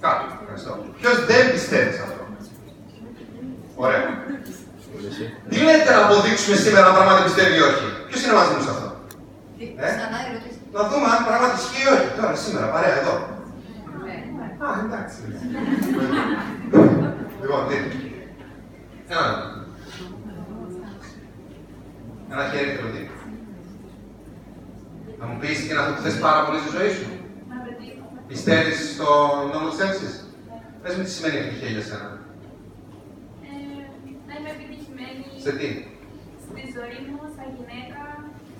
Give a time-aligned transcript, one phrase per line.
[0.00, 0.24] Κάτω.
[0.42, 0.72] Ευχαριστώ.
[1.00, 2.22] Ποιος δεν πιστεύει σε αυτό;
[3.74, 4.02] Ωραία.
[5.48, 8.70] Τι λέτε να αποδείξουμε σήμερα αν πράγματι πιστεύει ή όχι; Ποιος είναι μαζί μου σε
[8.74, 8.88] αυτό.
[9.86, 9.88] Ε;
[10.76, 12.08] Να δούμε αν πράγματι ισχύει ή όχι.
[12.16, 13.14] Τώρα, σήμερα, παρέα εδώ.
[14.66, 15.18] Α, εντάξει.
[17.40, 17.76] λοιπόν, τι.
[19.12, 19.48] Ένα λεπτό.
[22.32, 23.02] Ένα χέρι τι.
[25.18, 27.06] Να μου πεις και αυτό που θες πάρα πολύ στη ζωή σου;
[28.28, 29.08] Πιστεύεις στο
[29.52, 30.14] νόμο της Έλξης.
[30.82, 32.08] Πες μου τι σημαίνει επιτυχία για σένα.
[33.48, 33.52] Ε,
[34.28, 35.24] να είμαι επιτυχημένη.
[35.44, 35.68] Σε τι;
[36.44, 38.00] Στη ζωή μου, σαν γυναίκα.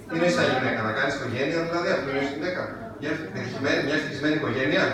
[0.09, 2.63] Τι είναι σαν γυναίκα, να κάνεις οικογένεια δηλαδή, αυτό είναι γυναίκα.
[3.01, 4.85] Μια ευτυχισμένη, μια ευτυχισμένη οικογένεια.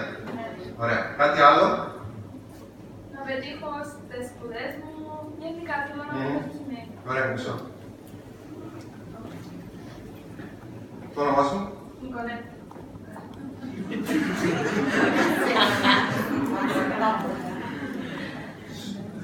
[0.84, 1.02] Ωραία.
[1.20, 1.66] Κάτι άλλο;
[3.14, 4.92] Να πετύχω στις σπουδές μου.
[5.42, 6.90] Γενικά θέλω να είμαι επιτυχημένη.
[7.10, 7.54] Ωραία, μισό.
[11.14, 11.58] Το όνομά σου;
[13.94, 14.24] Νικολέτη.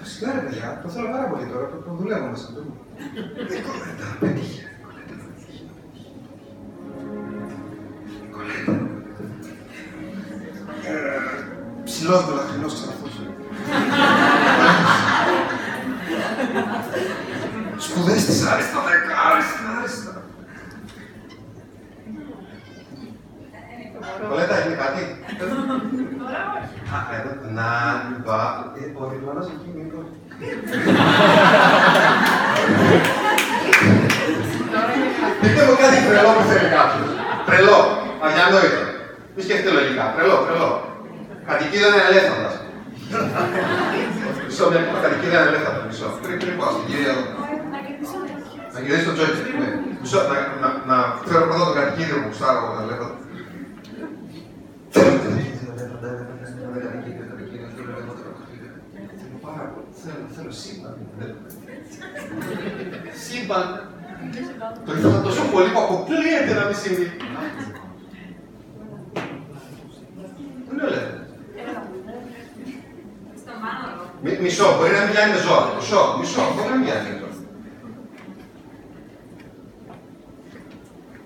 [0.02, 2.74] Συγγνώμη, παιδιά, το θέλω πάρα πολύ τώρα, το, το δουλεύω μέσα του.
[3.34, 4.64] Νικολέτα, πετύχε.
[8.22, 8.74] Νικολέτα.
[11.84, 13.10] Ψηλός με λαχρινός ξαναφούς.
[17.84, 18.80] Σπουδές της άριστα,
[24.90, 25.04] κάτι.
[26.94, 27.68] Α, εδώ, να,
[28.24, 28.40] μπα,
[28.78, 30.00] ε, ο διπλανός εκεί είναι εδώ.
[35.40, 37.10] Πείτε μου κάτι τρελό που θέλει κάποιος.
[37.46, 37.78] Τρελό,
[38.24, 38.82] αδιανόητο.
[39.34, 40.04] Μη σκέφτεται λογικά.
[40.14, 40.70] Τρελό, τρελό.
[41.48, 42.54] Κατοικίδα είναι ελέφαντας.
[44.46, 45.84] Μισό, μια κατοικίδα είναι ελέφαντας.
[45.88, 46.08] Μισό.
[46.22, 47.24] Πριν, πριν πάω στην κυρία εδώ.
[48.72, 49.44] Να κερδίσει το τζόκερ.
[49.60, 49.68] Ναι.
[50.00, 50.96] Μισό, να, να, να
[51.28, 53.16] φέρω πρώτα το κατοικίδιο που γουστάρω εγώ τα ελέφαντα.
[54.94, 58.72] Θέλω το κατοικίδιο, ελέφαντα, ελέφαντα, ελέφαντα, κατοικίδιο, κατοικίδιο, θέλω ελέφαντα, κατοικίδιο.
[59.20, 59.86] Θέλω πάρα πολύ.
[60.02, 60.96] Θέλω, θέλω σύμπαν.
[63.24, 63.66] Σύμπαν.
[64.86, 67.06] Το ήθελα τόσο πολύ που αποκλείεται να μην συμβεί.
[70.64, 71.28] Πού είναι ο ελέφαντας.
[73.42, 74.02] Στον Μάνολο.
[74.24, 75.62] Μι- Μισό, μπορεί να μιλάει με ζώα.
[75.76, 77.29] Μισό, μισό, μπορεί να μιλάει με ζώα.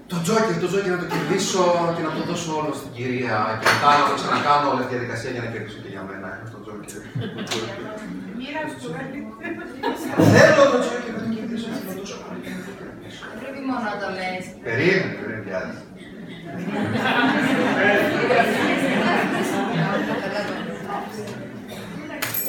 [0.07, 1.65] Το τζόκερ, το τζόκερ να το κερδίσω
[1.97, 5.31] και να το δώσω όλο στην κυρία και μετά να το ξανακάνω όλη τη διαδικασία
[5.35, 6.29] για να κερδίσω και για μένα.
[6.37, 7.01] Έχω το τζόκερ.
[10.35, 13.25] Θέλω το τζόκερ να το κερδίσω, θέλω τόσο πολύ να το κερδίσω.
[13.41, 14.45] Πρέπει μόνο να το λες.
[14.67, 15.77] Περίμενε, περίμενε, πιάζει.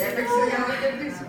[0.07, 1.23] Έπαιξε για να το κερδίσει.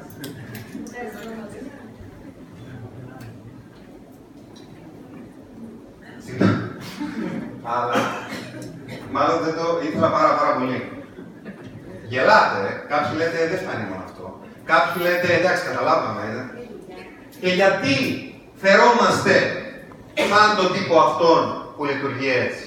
[6.27, 7.56] Συγγνώμη.
[7.75, 7.97] Αλλά
[9.11, 10.79] μάλλον δεν το ήθελα πάρα πάρα πολύ.
[12.09, 12.73] Γελάτε, ε.
[12.93, 14.25] κάποιοι λέτε δεν φτάνει μόνο αυτό.
[14.65, 16.45] Κάποιοι λέτε εντάξει καταλάβαμε, είδα.
[17.41, 17.95] Και γιατί
[18.63, 19.35] φερόμαστε
[20.31, 21.41] σαν τον τύπο αυτόν
[21.77, 22.67] που λειτουργεί έτσι.